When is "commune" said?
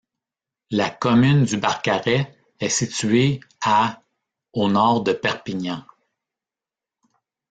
0.89-1.43